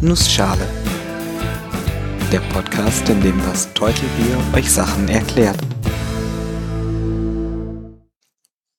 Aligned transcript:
Nussschale. 0.00 0.64
Der 2.30 2.38
Podcast, 2.52 3.08
in 3.08 3.20
dem 3.20 3.36
das 3.42 3.74
Teutelbier 3.74 4.38
euch 4.54 4.70
Sachen 4.70 5.08
erklärt. 5.08 5.58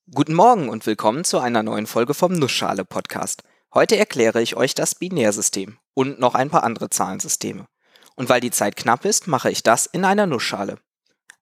Guten 0.10 0.34
Morgen 0.34 0.70
und 0.70 0.86
willkommen 0.86 1.26
zu 1.26 1.40
einer 1.40 1.62
neuen 1.62 1.88
Folge 1.88 2.14
vom 2.14 2.32
Nussschale 2.32 2.86
Podcast. 2.86 3.44
Heute 3.74 3.98
erkläre 3.98 4.42
ich 4.42 4.56
euch 4.56 4.76
das 4.76 4.96
Binärsystem 4.96 5.78
und 5.94 6.22
noch 6.22 6.36
ein 6.36 6.50
paar 6.50 6.64
andere 6.64 6.90
Zahlensysteme. 6.90 7.68
Und 8.16 8.30
weil 8.30 8.40
die 8.40 8.52
Zeit 8.52 8.78
knapp 8.78 9.04
ist, 9.04 9.28
mache 9.28 9.52
ich 9.52 9.62
das 9.62 9.88
in 9.88 10.06
einer 10.06 10.26
Nussschale. 10.26 10.78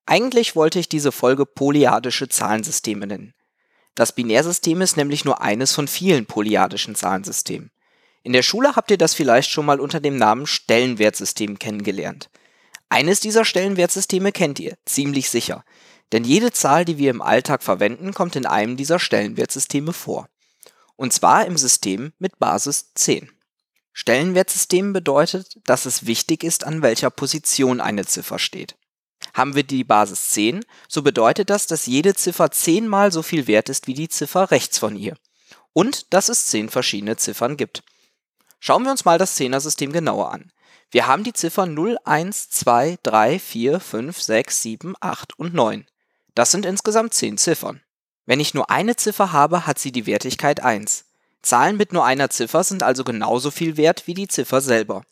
Eigentlich 0.07 0.55
wollte 0.55 0.79
ich 0.79 0.89
diese 0.89 1.11
Folge 1.11 1.45
polyadische 1.45 2.27
Zahlensysteme 2.27 3.05
nennen. 3.05 3.35
Das 3.93 4.11
Binärsystem 4.11 4.81
ist 4.81 4.97
nämlich 4.97 5.23
nur 5.23 5.39
eines 5.43 5.75
von 5.75 5.87
vielen 5.87 6.25
polyadischen 6.25 6.95
Zahlensystemen. 6.95 7.69
In 8.27 8.33
der 8.33 8.43
Schule 8.43 8.75
habt 8.75 8.91
ihr 8.91 8.97
das 8.97 9.13
vielleicht 9.13 9.49
schon 9.49 9.65
mal 9.65 9.79
unter 9.79 10.01
dem 10.01 10.17
Namen 10.17 10.47
Stellenwertsystem 10.47 11.59
kennengelernt. 11.59 12.29
Eines 12.89 13.21
dieser 13.21 13.45
Stellenwertsysteme 13.45 14.33
kennt 14.33 14.59
ihr, 14.59 14.75
ziemlich 14.83 15.29
sicher. 15.29 15.63
Denn 16.11 16.25
jede 16.25 16.51
Zahl, 16.51 16.83
die 16.83 16.97
wir 16.97 17.09
im 17.09 17.21
Alltag 17.21 17.63
verwenden, 17.63 18.13
kommt 18.13 18.35
in 18.35 18.45
einem 18.45 18.75
dieser 18.75 18.99
Stellenwertsysteme 18.99 19.93
vor. 19.93 20.27
Und 20.97 21.13
zwar 21.13 21.45
im 21.45 21.55
System 21.55 22.11
mit 22.19 22.37
Basis 22.37 22.91
10. 22.95 23.31
Stellenwertsystem 23.93 24.91
bedeutet, 24.91 25.61
dass 25.63 25.85
es 25.85 26.05
wichtig 26.05 26.43
ist, 26.43 26.65
an 26.65 26.81
welcher 26.81 27.09
Position 27.09 27.79
eine 27.79 28.05
Ziffer 28.05 28.39
steht. 28.39 28.75
Haben 29.35 29.55
wir 29.55 29.63
die 29.63 29.85
Basis 29.85 30.31
10, 30.31 30.65
so 30.89 31.01
bedeutet 31.01 31.49
das, 31.49 31.65
dass 31.65 31.85
jede 31.85 32.13
Ziffer 32.13 32.51
10 32.51 32.89
mal 32.89 33.13
so 33.13 33.21
viel 33.21 33.47
wert 33.47 33.69
ist 33.69 33.87
wie 33.87 33.93
die 33.93 34.09
Ziffer 34.09 34.51
rechts 34.51 34.79
von 34.79 34.97
ihr. 34.97 35.15
Und 35.71 36.13
dass 36.13 36.27
es 36.27 36.47
10 36.47 36.67
verschiedene 36.67 37.15
Ziffern 37.15 37.55
gibt. 37.55 37.83
Schauen 38.59 38.83
wir 38.83 38.91
uns 38.91 39.05
mal 39.05 39.17
das 39.17 39.35
Zehnersystem 39.35 39.91
genauer 39.91 40.31
an. 40.31 40.51
Wir 40.89 41.07
haben 41.07 41.23
die 41.23 41.33
Ziffern 41.33 41.73
0, 41.73 41.97
1, 42.05 42.49
2, 42.49 42.97
3, 43.03 43.39
4, 43.39 43.79
5, 43.79 44.21
6, 44.21 44.61
7, 44.61 44.95
8 44.99 45.37
und 45.37 45.53
9. 45.53 45.85
Das 46.33 46.51
sind 46.51 46.65
insgesamt 46.65 47.13
10 47.13 47.37
Ziffern. 47.37 47.81
Wenn 48.25 48.39
ich 48.39 48.53
nur 48.53 48.69
eine 48.69 48.95
Ziffer 48.95 49.31
habe, 49.31 49.65
hat 49.67 49.79
sie 49.79 49.91
die 49.91 50.05
Wertigkeit 50.05 50.63
1. 50.63 51.05
Zahlen 51.41 51.77
mit 51.77 51.93
nur 51.93 52.05
einer 52.05 52.29
Ziffer 52.29 52.63
sind 52.63 52.83
also 52.83 53.03
genauso 53.03 53.51
viel 53.51 53.77
wert 53.77 54.07
wie 54.07 54.13
die 54.13 54.27
Ziffer 54.27 54.61
selber. 54.61 55.03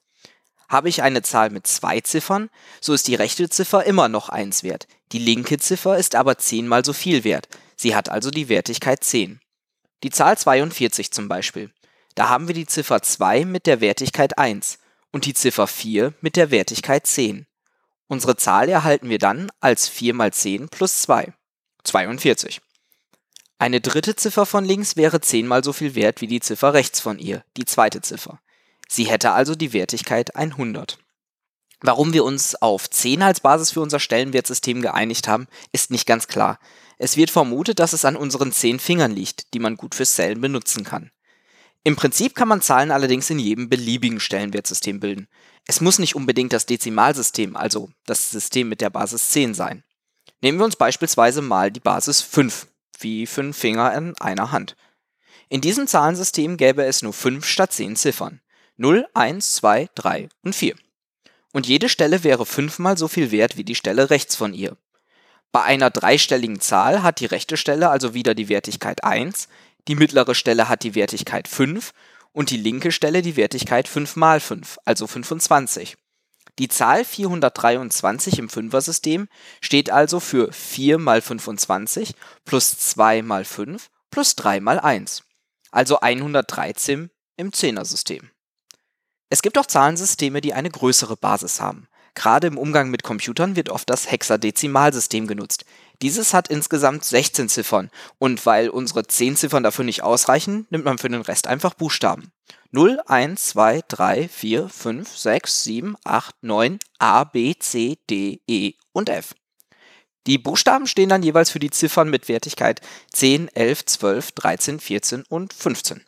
Habe 0.67 0.89
ich 0.89 1.03
eine 1.03 1.22
Zahl 1.22 1.50
mit 1.50 1.67
zwei 1.67 2.02
Ziffern, 2.02 2.50
so 2.81 2.94
ist 2.94 3.08
die 3.08 3.16
rechte 3.16 3.50
Ziffer 3.50 3.86
immer 3.86 4.09
noch 4.09 4.30
1 4.30 4.64
wert. 4.64 4.88
Die 5.11 5.20
linke 5.20 5.58
Ziffer 5.58 5.98
ist 5.98 6.16
aber 6.16 6.38
10 6.38 6.67
mal 6.67 6.83
so 6.83 6.94
viel 6.94 7.23
wert. 7.23 7.48
Sie 7.75 7.95
hat 7.95 8.09
also 8.09 8.31
die 8.31 8.50
Wertigkeit 8.50 9.03
10. 9.03 9.39
Die 10.03 10.09
Zahl 10.09 10.38
42 10.38 11.11
zum 11.11 11.27
Beispiel. 11.27 11.72
Da 12.16 12.30
haben 12.30 12.47
wir 12.47 12.55
die 12.55 12.66
Ziffer 12.66 13.02
2 13.02 13.44
mit 13.44 13.67
der 13.67 13.81
Wertigkeit 13.81 14.38
1 14.38 14.80
und 15.11 15.25
die 15.25 15.33
Ziffer 15.33 15.67
4 15.67 16.13
mit 16.21 16.38
der 16.38 16.49
Wertigkeit 16.49 17.05
10. 17.05 17.45
Unsere 18.08 18.38
Zahl 18.38 18.69
erhalten 18.69 19.09
wir 19.09 19.19
dann 19.19 19.52
als 19.59 19.89
4 19.89 20.13
mal 20.13 20.31
10 20.31 20.69
plus 20.69 21.02
2. 21.02 21.33
42. 21.83 22.61
Eine 23.58 23.81
dritte 23.81 24.16
Ziffer 24.16 24.45
von 24.45 24.63
links 24.63 24.95
wäre 24.95 25.19
10 25.19 25.45
mal 25.45 25.63
so 25.63 25.73
viel 25.73 25.93
wert 25.95 26.21
wie 26.21 26.27
die 26.27 26.39
Ziffer 26.39 26.73
rechts 26.73 27.02
von 27.02 27.19
ihr, 27.19 27.43
die 27.58 27.66
zweite 27.66 28.02
Ziffer. 28.02 28.39
Sie 28.88 29.05
hätte 29.05 29.31
also 29.31 29.55
die 29.55 29.73
Wertigkeit 29.73 30.36
100. 30.36 30.99
Warum 31.81 32.13
wir 32.13 32.23
uns 32.23 32.55
auf 32.55 32.89
10 32.89 33.23
als 33.23 33.41
Basis 33.41 33.71
für 33.71 33.81
unser 33.81 33.99
Stellenwertsystem 33.99 34.81
geeinigt 34.81 35.27
haben, 35.27 35.47
ist 35.73 35.91
nicht 35.91 36.05
ganz 36.05 36.27
klar. 36.27 36.59
Es 36.97 37.17
wird 37.17 37.30
vermutet, 37.30 37.80
dass 37.80 37.93
es 37.93 38.05
an 38.05 38.16
unseren 38.16 38.53
10 38.53 38.80
Fingern 38.80 39.11
liegt, 39.11 39.53
die 39.53 39.59
man 39.59 39.75
gut 39.75 39.95
fürs 39.95 40.16
Zählen 40.16 40.39
benutzen 40.39 40.86
kann. 40.86 41.11
Im 41.88 41.95
Prinzip 41.95 42.33
kann 42.33 42.47
man 42.47 42.61
Zahlen 42.61 42.89
allerdings 42.89 43.30
in 43.30 43.38
jedem 43.38 43.69
beliebigen 43.69 44.19
Stellenwertsystem 44.19 45.00
bilden. 45.00 45.28
Es 45.67 45.81
muss 45.81 46.00
nicht 46.00 46.16
unbedingt 46.16 46.52
das 46.52 46.66
Dezimalsystem, 46.66 47.55
also 47.55 47.92
das 48.08 48.31
System 48.31 48.69
mit 48.69 48.81
der 48.81 48.89
Basis 48.89 49.30
10 49.30 49.53
sein. 49.53 49.83
Nehmen 50.42 50.58
wir 50.58 50.66
uns 50.66 50.77
beispielsweise 50.77 51.44
mal 51.44 51.71
die 51.71 51.80
Basis 51.80 52.21
5, 52.21 52.65
wie 52.99 53.27
5 53.27 53.55
Finger 53.55 53.93
in 53.93 54.17
einer 54.20 54.52
Hand. 54.52 54.76
In 55.48 55.61
diesem 55.61 55.86
Zahlensystem 55.86 56.58
gäbe 56.58 56.83
es 56.83 57.04
nur 57.04 57.14
5 57.14 57.45
statt 57.45 57.71
10 57.71 57.95
Ziffern. 57.95 58.42
0, 58.77 59.08
1, 59.14 59.54
2, 59.54 59.87
3 59.93 60.30
und 60.42 60.55
4. 60.55 60.76
Und 61.54 61.67
jede 61.67 61.87
Stelle 61.87 62.23
wäre 62.23 62.48
fünfmal 62.48 62.98
so 62.98 63.08
viel 63.08 63.30
wert 63.30 63.58
wie 63.58 63.64
die 63.64 63.76
Stelle 63.76 64.10
rechts 64.10 64.36
von 64.36 64.55
ihr. 64.55 64.76
Bei 65.52 65.61
einer 65.61 65.92
dreistelligen 65.92 66.60
Zahl 66.60 67.04
hat 67.04 67.20
die 67.20 67.27
rechte 67.27 67.58
Stelle 67.58 67.89
also 67.89 68.15
wieder 68.15 68.33
die 68.33 68.49
Wertigkeit 68.49 69.04
1, 69.04 69.48
die 69.88 69.96
mittlere 69.96 70.36
Stelle 70.36 70.70
hat 70.70 70.84
die 70.84 70.96
Wertigkeit 70.96 71.48
5 71.48 71.92
und 72.32 72.50
die 72.50 72.58
linke 72.58 72.92
Stelle 72.92 73.22
die 73.22 73.36
Wertigkeit 73.36 73.88
5 73.88 74.16
mal 74.16 74.40
5, 74.40 74.78
also 74.86 75.08
25. 75.08 75.96
Die 76.58 76.68
Zahl 76.70 77.04
423 77.04 78.40
im 78.40 78.50
Fünfer-System 78.50 79.28
steht 79.62 79.90
also 79.90 80.20
für 80.20 80.52
4 80.54 80.98
mal 80.98 81.22
25 81.22 82.14
plus 82.46 82.78
2 82.78 83.22
mal 83.22 83.44
5 83.44 83.90
plus 84.10 84.36
3 84.36 84.62
mal 84.62 84.80
1, 84.80 85.23
also 85.72 86.00
113 86.00 87.10
im 87.38 87.52
Zehner-System. 87.52 88.30
Es 89.30 89.42
gibt 89.42 89.58
auch 89.58 89.66
Zahlensysteme, 89.66 90.40
die 90.40 90.54
eine 90.54 90.70
größere 90.70 91.17
Basis 91.17 91.60
haben. 91.60 91.88
Gerade 92.15 92.48
im 92.48 92.58
Umgang 92.58 92.89
mit 92.89 93.03
Computern 93.03 93.55
wird 93.55 93.70
oft 93.70 93.89
das 93.89 94.09
Hexadezimalsystem 94.09 95.27
genutzt. 95.27 95.65
Dieses 96.02 96.33
hat 96.33 96.48
insgesamt 96.48 97.03
16 97.05 97.49
Ziffern 97.49 97.92
und 98.17 98.45
weil 98.45 98.70
unsere 98.70 99.05
10 99.05 99.36
Ziffern 99.36 99.64
dafür 99.64 99.86
nicht 99.86 100.02
ausreichen, 100.02 100.65
nimmt 100.70 100.86
man 100.86 100.98
für 100.98 101.09
den 101.09 101.21
Rest 101.21 101.48
einfach 101.48 101.73
Buchstaben. 101.73 102.31
0, 102.71 102.99
1, 103.05 103.48
2, 103.49 103.83
3, 103.87 104.27
4, 104.27 104.70
5, 104.70 105.17
6, 105.17 105.64
7, 105.64 105.95
8, 106.04 106.36
9, 106.42 106.80
A, 106.99 107.23
B, 107.23 107.55
C, 107.59 107.98
D, 108.09 108.42
E 108.48 108.73
und 108.92 109.09
F. 109.09 109.36
Die 110.27 110.37
Buchstaben 110.37 110.87
stehen 110.87 111.09
dann 111.09 111.23
jeweils 111.23 111.52
für 111.52 111.59
die 111.59 111.70
Ziffern 111.70 112.09
mit 112.09 112.27
Wertigkeit 112.27 112.81
10, 113.14 113.49
11, 113.49 113.86
12, 113.86 114.31
13, 114.31 114.80
14 114.80 115.23
und 115.30 115.54
15. 115.54 116.04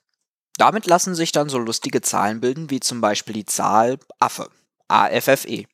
Damit 0.58 0.88
lassen 0.88 1.14
sich 1.14 1.32
dann 1.32 1.50
so 1.50 1.60
lustige 1.60 2.02
Zahlen 2.02 2.42
bilden 2.42 2.70
wie 2.72 2.80
zum 2.80 3.00
Beispiel 3.00 3.36
die 3.36 3.46
Zahl 3.46 4.00
Affe, 4.20 4.50
AFFE. 4.88 5.66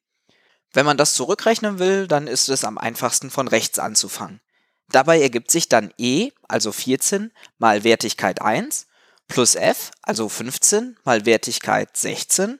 Wenn 0.73 0.87
man 0.87 0.97
das 0.97 1.13
zurückrechnen 1.13 1.79
will, 1.79 2.07
dann 2.07 2.27
ist 2.27 2.49
es 2.49 2.65
am 2.65 2.79
einfachsten 2.79 3.29
von 3.29 3.47
rechts 3.47 3.79
anzufangen. 3.79 4.41
Dabei 4.89 5.21
ergibt 5.21 5.51
sich 5.51 5.69
dann 5.69 5.93
e, 5.97 6.31
also 6.47 6.71
14, 6.71 7.31
mal 7.59 7.83
Wertigkeit 7.83 8.41
1, 8.41 8.87
plus 9.27 9.53
f, 9.55 9.91
also 10.01 10.29
15, 10.29 10.97
mal 11.03 11.25
Wertigkeit 11.25 11.95
16, 11.95 12.59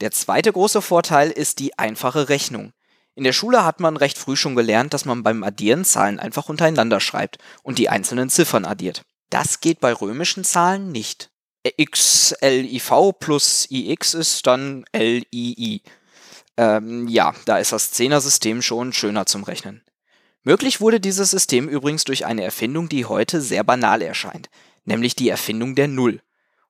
Der 0.00 0.12
zweite 0.12 0.52
große 0.52 0.82
Vorteil 0.82 1.30
ist 1.30 1.58
die 1.58 1.78
einfache 1.78 2.28
Rechnung. 2.28 2.72
In 3.16 3.24
der 3.24 3.32
Schule 3.32 3.64
hat 3.64 3.80
man 3.80 3.96
recht 3.96 4.18
früh 4.18 4.34
schon 4.34 4.56
gelernt, 4.56 4.92
dass 4.92 5.04
man 5.04 5.22
beim 5.22 5.44
Addieren 5.44 5.84
Zahlen 5.84 6.18
einfach 6.18 6.48
untereinander 6.48 7.00
schreibt 7.00 7.38
und 7.62 7.78
die 7.78 7.88
einzelnen 7.88 8.28
Ziffern 8.28 8.64
addiert. 8.64 9.02
Das 9.30 9.60
geht 9.60 9.80
bei 9.80 9.92
römischen 9.92 10.44
Zahlen 10.44 10.90
nicht. 10.90 11.30
XLIV 11.80 13.12
plus 13.18 13.66
IX 13.70 14.14
ist 14.14 14.46
dann 14.46 14.84
LII. 14.92 15.82
Ähm, 16.56 17.08
ja, 17.08 17.34
da 17.46 17.58
ist 17.58 17.72
das 17.72 17.92
Zehner-System 17.92 18.62
schon 18.62 18.92
schöner 18.92 19.26
zum 19.26 19.44
Rechnen. 19.44 19.82
Möglich 20.42 20.80
wurde 20.80 21.00
dieses 21.00 21.30
System 21.30 21.68
übrigens 21.68 22.04
durch 22.04 22.26
eine 22.26 22.44
Erfindung, 22.44 22.88
die 22.88 23.06
heute 23.06 23.40
sehr 23.40 23.64
banal 23.64 24.02
erscheint, 24.02 24.50
nämlich 24.84 25.16
die 25.16 25.30
Erfindung 25.30 25.74
der 25.74 25.88
Null. 25.88 26.20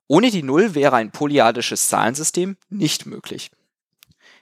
Ohne 0.06 0.30
die 0.30 0.42
Null 0.42 0.74
wäre 0.74 0.96
ein 0.96 1.10
polyadisches 1.10 1.88
Zahlensystem 1.88 2.56
nicht 2.68 3.06
möglich. 3.06 3.50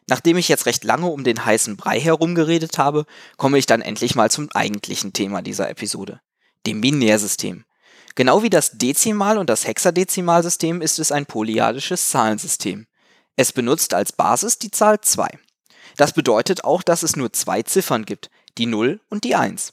Nachdem 0.08 0.36
ich 0.36 0.48
jetzt 0.48 0.66
recht 0.66 0.84
lange 0.84 1.06
um 1.06 1.24
den 1.24 1.44
heißen 1.44 1.76
Brei 1.76 2.00
herumgeredet 2.00 2.78
habe, 2.78 3.06
komme 3.36 3.58
ich 3.58 3.66
dann 3.66 3.82
endlich 3.82 4.14
mal 4.14 4.30
zum 4.30 4.50
eigentlichen 4.52 5.12
Thema 5.12 5.42
dieser 5.42 5.70
Episode, 5.70 6.20
dem 6.66 6.80
Binärsystem. 6.80 7.64
Genau 8.14 8.42
wie 8.42 8.50
das 8.50 8.72
Dezimal- 8.72 9.38
und 9.38 9.48
das 9.48 9.66
Hexadezimalsystem 9.66 10.82
ist 10.82 10.98
es 10.98 11.12
ein 11.12 11.26
polyadisches 11.26 12.10
Zahlensystem. 12.10 12.86
Es 13.36 13.52
benutzt 13.52 13.94
als 13.94 14.12
Basis 14.12 14.58
die 14.58 14.70
Zahl 14.70 15.00
2. 15.00 15.38
Das 15.96 16.12
bedeutet 16.12 16.64
auch, 16.64 16.82
dass 16.82 17.02
es 17.02 17.16
nur 17.16 17.32
zwei 17.32 17.62
Ziffern 17.62 18.04
gibt, 18.04 18.30
die 18.58 18.66
0 18.66 19.00
und 19.08 19.24
die 19.24 19.34
1. 19.34 19.72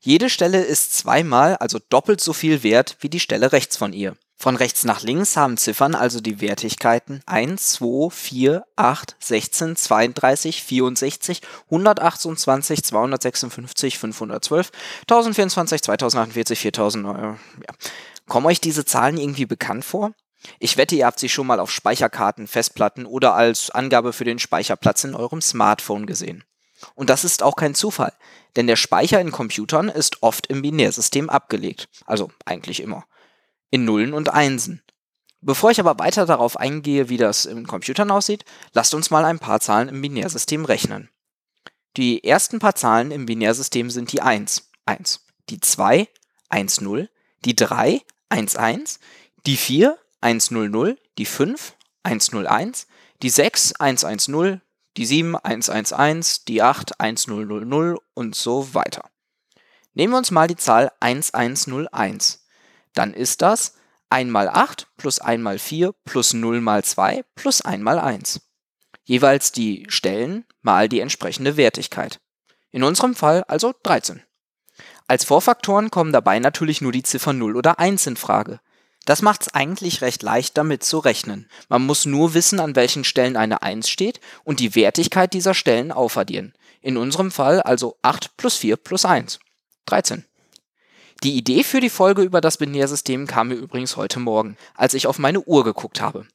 Jede 0.00 0.30
Stelle 0.30 0.62
ist 0.62 0.96
zweimal, 0.96 1.56
also 1.56 1.78
doppelt 1.90 2.20
so 2.20 2.32
viel 2.32 2.62
wert 2.62 2.96
wie 3.00 3.08
die 3.08 3.20
Stelle 3.20 3.52
rechts 3.52 3.76
von 3.76 3.92
ihr. 3.92 4.16
Von 4.38 4.56
rechts 4.56 4.84
nach 4.84 5.02
links 5.02 5.36
haben 5.36 5.56
Ziffern 5.56 5.94
also 5.94 6.20
die 6.20 6.42
Wertigkeiten 6.42 7.22
1, 7.24 7.70
2, 7.72 8.10
4, 8.10 8.66
8, 8.76 9.16
16, 9.18 9.76
32, 9.76 10.62
64, 10.62 11.40
128, 11.70 12.84
256, 12.84 13.98
512, 13.98 14.70
1024, 15.02 15.82
2048, 15.82 16.58
4000. 16.58 17.06
Ja. 17.06 17.36
Kommen 18.28 18.46
euch 18.46 18.60
diese 18.60 18.84
Zahlen 18.84 19.16
irgendwie 19.16 19.46
bekannt 19.46 19.86
vor? 19.86 20.12
Ich 20.58 20.76
wette, 20.76 20.94
ihr 20.94 21.06
habt 21.06 21.18
sie 21.18 21.30
schon 21.30 21.46
mal 21.46 21.58
auf 21.58 21.70
Speicherkarten, 21.70 22.46
Festplatten 22.46 23.06
oder 23.06 23.34
als 23.34 23.70
Angabe 23.70 24.12
für 24.12 24.24
den 24.24 24.38
Speicherplatz 24.38 25.04
in 25.04 25.14
eurem 25.14 25.40
Smartphone 25.40 26.06
gesehen. 26.06 26.44
Und 26.94 27.08
das 27.08 27.24
ist 27.24 27.42
auch 27.42 27.56
kein 27.56 27.74
Zufall, 27.74 28.12
denn 28.54 28.66
der 28.66 28.76
Speicher 28.76 29.18
in 29.18 29.32
Computern 29.32 29.88
ist 29.88 30.22
oft 30.22 30.46
im 30.48 30.60
Binärsystem 30.60 31.30
abgelegt, 31.30 31.88
also 32.04 32.30
eigentlich 32.44 32.80
immer, 32.80 33.06
in 33.70 33.84
Nullen 33.84 34.14
und 34.14 34.32
Einsen. 34.32 34.82
Bevor 35.40 35.70
ich 35.70 35.80
aber 35.80 35.98
weiter 35.98 36.26
darauf 36.26 36.56
eingehe, 36.58 37.08
wie 37.08 37.18
das 37.18 37.44
in 37.44 37.66
Computern 37.66 38.10
aussieht, 38.10 38.44
lasst 38.72 38.94
uns 38.94 39.10
mal 39.10 39.24
ein 39.24 39.38
paar 39.38 39.60
Zahlen 39.60 39.88
im 39.88 40.02
Binärsystem 40.02 40.64
rechnen. 40.64 41.10
Die 41.96 42.24
ersten 42.24 42.58
paar 42.58 42.74
Zahlen 42.74 43.10
im 43.10 43.26
Binärsystem 43.26 43.90
sind 43.90 44.12
die 44.12 44.20
1, 44.20 44.70
1, 44.86 45.24
die 45.48 45.60
2, 45.60 46.08
1, 46.48 46.80
0, 46.80 47.08
die 47.44 47.54
3, 47.54 48.02
1, 48.28 48.56
1, 48.56 48.98
die 49.46 49.56
4, 49.56 49.98
100, 50.20 50.98
die 51.18 51.26
5, 51.26 51.74
101, 52.02 52.86
die 53.22 53.30
6, 53.30 53.74
110, 53.76 54.60
die 54.96 55.06
7, 55.06 55.36
111, 55.36 56.44
die 56.44 56.62
8, 56.62 57.00
1000 57.00 57.98
und 58.14 58.34
so 58.34 58.74
weiter. 58.74 59.08
Nehmen 59.94 60.12
wir 60.12 60.18
uns 60.18 60.30
mal 60.30 60.48
die 60.48 60.56
Zahl 60.56 60.92
1101. 61.00 62.45
Dann 62.96 63.12
ist 63.12 63.42
das 63.42 63.74
1 64.10 64.30
mal 64.30 64.48
8 64.48 64.88
plus 64.96 65.20
1 65.20 65.42
mal 65.42 65.58
4 65.58 65.92
plus 66.04 66.32
0 66.32 66.60
mal 66.60 66.82
2 66.82 67.24
plus 67.34 67.60
1 67.60 67.82
mal 67.82 67.98
1. 68.00 68.40
Jeweils 69.04 69.52
die 69.52 69.86
Stellen 69.88 70.46
mal 70.62 70.88
die 70.88 71.00
entsprechende 71.00 71.56
Wertigkeit. 71.56 72.20
In 72.72 72.82
unserem 72.82 73.14
Fall 73.14 73.44
also 73.44 73.74
13. 73.82 74.22
Als 75.06 75.24
Vorfaktoren 75.24 75.90
kommen 75.90 76.12
dabei 76.12 76.38
natürlich 76.38 76.80
nur 76.80 76.90
die 76.90 77.02
Ziffern 77.02 77.38
0 77.38 77.56
oder 77.56 77.78
1 77.78 78.06
in 78.06 78.16
Frage. 78.16 78.60
Das 79.04 79.22
macht 79.22 79.42
es 79.42 79.54
eigentlich 79.54 80.00
recht 80.00 80.22
leicht, 80.22 80.56
damit 80.56 80.82
zu 80.82 80.98
rechnen. 80.98 81.48
Man 81.68 81.84
muss 81.84 82.06
nur 82.06 82.34
wissen, 82.34 82.58
an 82.58 82.74
welchen 82.76 83.04
Stellen 83.04 83.36
eine 83.36 83.62
1 83.62 83.88
steht 83.88 84.20
und 84.42 84.58
die 84.58 84.74
Wertigkeit 84.74 85.34
dieser 85.34 85.54
Stellen 85.54 85.92
aufaddieren. 85.92 86.54
In 86.80 86.96
unserem 86.96 87.30
Fall 87.30 87.60
also 87.60 87.98
8 88.02 88.36
plus 88.36 88.56
4 88.56 88.76
plus 88.76 89.04
1. 89.04 89.38
13. 89.84 90.24
Die 91.22 91.36
Idee 91.36 91.64
für 91.64 91.80
die 91.80 91.90
Folge 91.90 92.22
über 92.22 92.40
das 92.40 92.58
Binärsystem 92.58 93.26
kam 93.26 93.48
mir 93.48 93.54
übrigens 93.54 93.96
heute 93.96 94.20
Morgen, 94.20 94.56
als 94.74 94.94
ich 94.94 95.06
auf 95.06 95.18
meine 95.18 95.40
Uhr 95.40 95.64
geguckt 95.64 96.00
habe. 96.00 96.26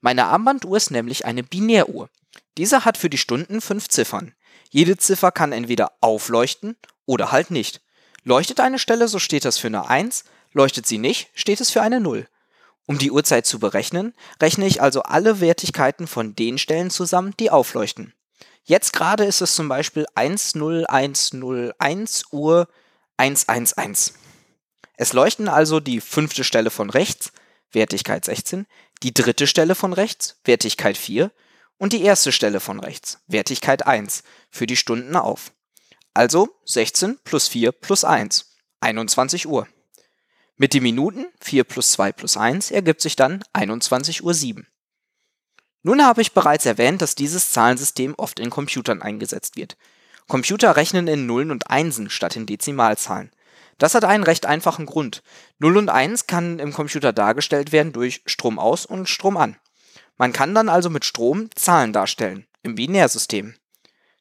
Meine 0.00 0.26
Armbanduhr 0.26 0.76
ist 0.76 0.90
nämlich 0.90 1.26
eine 1.26 1.42
Binäruhr. 1.42 2.08
Diese 2.56 2.84
hat 2.84 2.96
für 2.96 3.10
die 3.10 3.18
Stunden 3.18 3.60
fünf 3.60 3.88
Ziffern. 3.88 4.34
Jede 4.70 4.96
Ziffer 4.96 5.30
kann 5.30 5.52
entweder 5.52 5.92
aufleuchten 6.00 6.76
oder 7.06 7.32
halt 7.32 7.50
nicht. 7.50 7.80
Leuchtet 8.24 8.60
eine 8.60 8.78
Stelle, 8.78 9.08
so 9.08 9.18
steht 9.18 9.44
das 9.44 9.58
für 9.58 9.68
eine 9.68 9.88
1, 9.88 10.24
Leuchtet 10.52 10.86
sie 10.86 10.98
nicht, 10.98 11.30
steht 11.34 11.60
es 11.60 11.70
für 11.70 11.82
eine 11.82 12.00
0. 12.00 12.26
Um 12.86 12.98
die 12.98 13.12
Uhrzeit 13.12 13.46
zu 13.46 13.60
berechnen, 13.60 14.14
rechne 14.42 14.66
ich 14.66 14.82
also 14.82 15.02
alle 15.02 15.40
Wertigkeiten 15.40 16.08
von 16.08 16.34
den 16.34 16.58
Stellen 16.58 16.90
zusammen, 16.90 17.34
die 17.38 17.50
aufleuchten. 17.50 18.14
Jetzt 18.64 18.92
gerade 18.92 19.24
ist 19.24 19.42
es 19.42 19.54
zum 19.54 19.68
Beispiel 19.68 20.06
10101 20.14 22.24
Uhr 22.32 22.66
111. 23.16 24.12
Es 25.00 25.14
leuchten 25.14 25.48
also 25.48 25.80
die 25.80 25.98
fünfte 25.98 26.44
Stelle 26.44 26.68
von 26.68 26.90
rechts, 26.90 27.32
Wertigkeit 27.72 28.22
16, 28.22 28.66
die 29.02 29.14
dritte 29.14 29.46
Stelle 29.46 29.74
von 29.74 29.94
rechts, 29.94 30.36
Wertigkeit 30.44 30.98
4 30.98 31.32
und 31.78 31.94
die 31.94 32.02
erste 32.02 32.32
Stelle 32.32 32.60
von 32.60 32.80
rechts, 32.80 33.18
Wertigkeit 33.26 33.86
1, 33.86 34.24
für 34.50 34.66
die 34.66 34.76
Stunden 34.76 35.16
auf. 35.16 35.52
Also 36.12 36.50
16 36.66 37.18
plus 37.24 37.48
4 37.48 37.72
plus 37.72 38.04
1, 38.04 38.58
21 38.80 39.48
Uhr. 39.48 39.66
Mit 40.56 40.74
den 40.74 40.82
Minuten 40.82 41.24
4 41.40 41.64
plus 41.64 41.92
2 41.92 42.12
plus 42.12 42.36
1 42.36 42.70
ergibt 42.70 43.00
sich 43.00 43.16
dann 43.16 43.42
21.07 43.54 44.54
Uhr. 44.54 44.64
Nun 45.82 46.04
habe 46.04 46.20
ich 46.20 46.34
bereits 46.34 46.66
erwähnt, 46.66 47.00
dass 47.00 47.14
dieses 47.14 47.52
Zahlensystem 47.52 48.14
oft 48.18 48.38
in 48.38 48.50
Computern 48.50 49.00
eingesetzt 49.00 49.56
wird. 49.56 49.78
Computer 50.28 50.76
rechnen 50.76 51.08
in 51.08 51.24
Nullen 51.24 51.52
und 51.52 51.70
Einsen 51.70 52.10
statt 52.10 52.36
in 52.36 52.44
Dezimalzahlen. 52.44 53.30
Das 53.80 53.94
hat 53.94 54.04
einen 54.04 54.24
recht 54.24 54.44
einfachen 54.44 54.84
Grund. 54.84 55.22
0 55.58 55.78
und 55.78 55.88
1 55.88 56.26
kann 56.26 56.58
im 56.58 56.74
Computer 56.74 57.14
dargestellt 57.14 57.72
werden 57.72 57.94
durch 57.94 58.20
Strom 58.26 58.58
aus 58.58 58.84
und 58.84 59.08
Strom 59.08 59.38
an. 59.38 59.56
Man 60.18 60.34
kann 60.34 60.54
dann 60.54 60.68
also 60.68 60.90
mit 60.90 61.06
Strom 61.06 61.48
Zahlen 61.54 61.94
darstellen, 61.94 62.46
im 62.62 62.74
Binärsystem. 62.74 63.54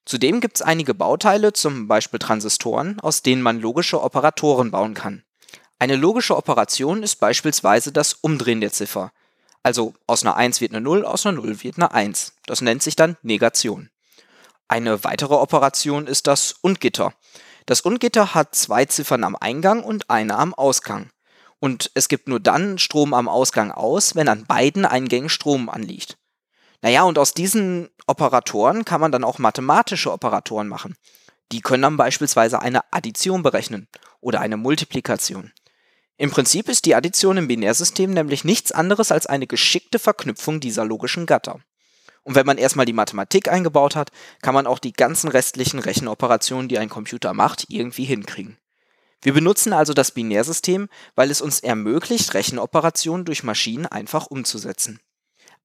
Zudem 0.06 0.39
gibt 0.39 0.56
es 0.56 0.61
einige 0.61 0.94
Bauteile, 0.94 1.51
zum 1.51 1.89
Beispiel 1.89 2.19
Transistoren, 2.19 3.01
aus 3.01 3.21
denen 3.21 3.41
man 3.41 3.59
logische 3.59 4.01
Operatoren 4.01 4.71
bauen 4.71 4.94
kann. 4.94 5.23
Eine 5.77 5.97
logische 5.97 6.38
Operation 6.38 7.03
ist 7.03 7.17
beispielsweise 7.17 7.91
das 7.91 8.13
Umdrehen 8.13 8.61
der 8.61 8.71
Ziffer. 8.71 9.11
Also 9.61 9.94
aus 10.07 10.23
einer 10.23 10.38
1 10.38 10.61
wird 10.61 10.71
eine 10.71 10.79
0, 10.79 11.03
aus 11.03 11.25
einer 11.25 11.35
0 11.35 11.63
wird 11.63 11.75
eine 11.75 11.91
1. 11.91 12.31
Das 12.45 12.61
nennt 12.61 12.81
sich 12.81 12.95
dann 12.95 13.17
Negation. 13.23 13.89
Eine 14.69 15.03
weitere 15.03 15.33
Operation 15.33 16.07
ist 16.07 16.27
das 16.27 16.53
Undgitter. 16.61 17.13
Das 17.69 17.81
Undgitter 17.81 18.33
hat 18.33 18.56
zwei 18.56 18.86
Ziffern 18.86 19.24
am 19.24 19.36
Eingang 19.36 19.83
und 19.83 20.10
eine 20.10 20.39
am 20.39 20.56
Ausgang. 20.56 21.12
Und 21.60 21.92
es 21.94 22.07
gibt 22.07 22.27
nur 22.27 22.39
dann 22.39 22.80
Strom 22.80 23.13
am 23.13 23.30
Ausgang 23.30 23.71
aus, 23.71 24.16
wenn 24.16 24.27
an 24.27 24.48
beiden 24.48 24.88
Eingängen 24.88 25.30
Strom 25.30 25.69
anliegt. 25.69 26.18
Naja, 26.81 27.04
und 27.04 27.19
aus 27.19 27.36
diesen 27.36 27.89
Operatoren 28.07 28.86
kann 28.86 29.00
man 29.00 29.12
dann 29.12 29.24
auch 29.24 29.38
mathematische 29.38 30.12
Operatoren 30.12 30.68
machen. 30.68 30.95
Die 31.51 31.62
können 31.62 31.83
dann 31.83 31.95
beispielsweise 31.95 32.60
eine 32.60 32.92
Addition 32.92 33.44
berechnen 33.44 33.88
oder 34.19 34.42
eine 34.42 34.57
Multiplikation. 34.57 35.51
Im 36.18 36.31
Prinzip 36.31 36.69
ist 36.69 36.86
die 36.86 36.95
Addition 36.95 37.38
im 37.38 37.48
Binärsystem 37.48 38.10
nämlich 38.10 38.44
nichts 38.44 38.71
anderes 38.71 39.12
als 39.12 39.27
eine 39.27 39.45
geschickte 39.45 40.00
Verknüpfung 40.00 40.60
dieser 40.60 40.86
logischen 40.86 41.27
Gatter. 41.27 41.60
Und 42.24 42.36
wenn 42.36 42.45
man 42.45 42.57
erstmal 42.57 42.86
die 42.86 42.94
Mathematik 42.94 43.50
eingebaut 43.50 43.95
hat, 43.95 44.12
kann 44.42 44.54
man 44.54 44.68
auch 44.68 44.80
die 44.80 44.94
ganzen 44.94 45.30
restlichen 45.30 45.80
Rechenoperationen, 45.80 46.68
die 46.68 46.77
ein 46.77 46.89
Computer 46.89 47.33
macht, 47.33 47.66
irgendwie 47.69 48.06
hinkriegen. 48.06 48.57
Wir 49.21 49.33
benutzen 49.33 49.73
also 49.73 49.94
das 49.94 50.11
Binärsystem, 50.11 50.88
weil 51.16 51.30
es 51.30 51.42
uns 51.42 51.59
ermöglicht, 51.59 52.33
Rechenoperationen 52.33 53.26
durch 53.26 53.44
Maschinen 53.44 53.85
einfach 53.85 54.28
umzusetzen. 54.28 54.99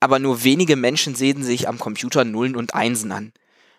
Aber 0.01 0.19
nur 0.19 0.43
wenige 0.43 0.77
Menschen 0.77 1.15
sehen 1.15 1.43
sich 1.43 1.69
am 1.69 1.79
Computer 1.79 2.25
Nullen 2.25 2.57
und 2.57 2.75
Einsen 2.75 3.13
an. 3.13 3.33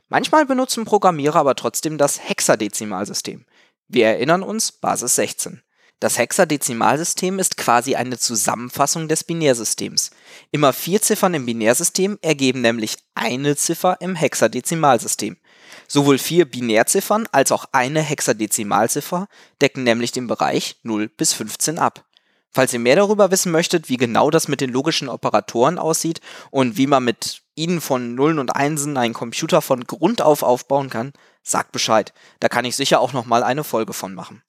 Manchmal 0.08 0.46
benutzen 0.46 0.86
Programmierer 0.86 1.40
aber 1.40 1.56
trotzdem 1.56 1.98
das 1.98 2.20
Hexadezimalsystem. 2.30 3.46
Wir 3.88 4.08
erinnern 4.08 4.44
uns, 4.44 4.72
Basis 4.72 5.16
16. 5.16 5.62
Das 6.02 6.18
Hexadezimalsystem 6.18 7.40
ist 7.40 7.56
quasi 7.56 7.96
eine 7.96 8.18
Zusammenfassung 8.18 9.08
des 9.08 9.24
Binärsystems. 9.24 10.12
Immer 10.52 10.74
vier 10.74 11.02
Ziffern 11.02 11.34
im 11.34 11.46
Binärsystem 11.46 12.20
ergeben 12.22 12.60
nämlich 12.62 12.98
eine 13.16 13.56
Ziffer 13.56 13.98
im 14.02 14.14
Hexadezimalsystem. 14.16 15.38
Sowohl 15.88 16.18
vier 16.18 16.46
Binärziffern 16.46 17.28
als 17.32 17.54
auch 17.54 17.66
eine 17.72 18.02
Hexadezimalziffer 18.02 19.28
decken 19.62 19.84
nämlich 19.84 20.12
den 20.12 20.28
Bereich 20.28 20.78
0 20.84 21.08
bis 21.08 21.32
15 21.32 21.80
ab. 21.80 22.04
Falls 22.52 22.74
ihr 22.74 22.80
mehr 22.80 22.96
darüber 22.96 23.32
wissen 23.32 23.52
möchtet, 23.52 23.88
wie 23.90 23.98
genau 23.98 24.30
das 24.30 24.48
mit 24.48 24.62
den 24.62 24.72
logischen 24.72 25.10
Operatoren 25.10 25.78
aussieht 25.78 26.20
und 26.52 26.78
wie 26.78 26.88
man 26.88 27.04
mit 27.04 27.42
ihnen 27.56 27.80
von 27.80 28.16
Nullen 28.16 28.40
und 28.40 28.56
Einsen 28.56 28.98
einen 28.98 29.14
Computer 29.14 29.62
von 29.62 29.86
Grund 29.86 30.22
auf 30.22 30.44
aufbauen 30.44 30.90
kann, 30.90 31.14
sagt 31.44 31.72
Bescheid. 31.72 32.14
Da 32.40 32.50
kann 32.50 32.66
ich 32.66 32.76
sicher 32.76 33.00
auch 33.00 33.14
nochmal 33.14 33.44
eine 33.44 33.64
Folge 33.64 33.94
von 33.94 34.14
machen. 34.14 34.42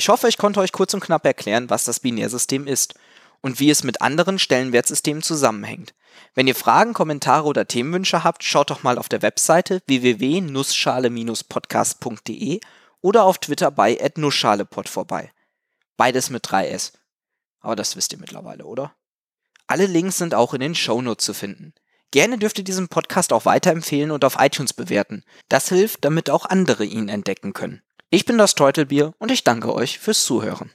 Ich 0.00 0.08
hoffe, 0.08 0.26
ich 0.28 0.38
konnte 0.38 0.60
euch 0.60 0.72
kurz 0.72 0.94
und 0.94 1.00
knapp 1.00 1.26
erklären, 1.26 1.68
was 1.68 1.84
das 1.84 2.00
Binärsystem 2.00 2.66
ist 2.66 2.94
und 3.42 3.60
wie 3.60 3.68
es 3.68 3.84
mit 3.84 4.00
anderen 4.00 4.38
Stellenwertsystemen 4.38 5.22
zusammenhängt. 5.22 5.92
Wenn 6.34 6.46
ihr 6.46 6.54
Fragen, 6.54 6.94
Kommentare 6.94 7.44
oder 7.44 7.68
Themenwünsche 7.68 8.24
habt, 8.24 8.42
schaut 8.42 8.70
doch 8.70 8.82
mal 8.82 8.96
auf 8.96 9.10
der 9.10 9.20
Webseite 9.20 9.82
www.nussschale-podcast.de 9.88 12.60
oder 13.02 13.24
auf 13.24 13.36
Twitter 13.36 13.70
bei 13.70 13.98
@nussschalepod 14.16 14.88
vorbei. 14.88 15.30
Beides 15.98 16.30
mit 16.30 16.46
3s. 16.46 16.92
Aber 17.60 17.76
das 17.76 17.94
wisst 17.94 18.14
ihr 18.14 18.18
mittlerweile, 18.18 18.64
oder? 18.64 18.94
Alle 19.66 19.84
Links 19.84 20.16
sind 20.16 20.34
auch 20.34 20.54
in 20.54 20.60
den 20.60 20.74
Shownotes 20.74 21.26
zu 21.26 21.34
finden. 21.34 21.74
Gerne 22.10 22.38
dürft 22.38 22.56
ihr 22.56 22.64
diesen 22.64 22.88
Podcast 22.88 23.34
auch 23.34 23.44
weiterempfehlen 23.44 24.12
und 24.12 24.24
auf 24.24 24.36
iTunes 24.38 24.72
bewerten. 24.72 25.24
Das 25.50 25.68
hilft, 25.68 26.06
damit 26.06 26.30
auch 26.30 26.46
andere 26.46 26.86
ihn 26.86 27.10
entdecken 27.10 27.52
können. 27.52 27.82
Ich 28.12 28.24
bin 28.24 28.38
das 28.38 28.56
Teutelbier 28.56 29.12
und 29.20 29.30
ich 29.30 29.44
danke 29.44 29.72
euch 29.72 30.00
fürs 30.00 30.24
Zuhören. 30.24 30.68